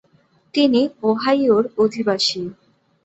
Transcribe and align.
তিনি 0.53 0.81
ওহাইওর 1.03 1.63
অধিবাসী। 1.77 2.43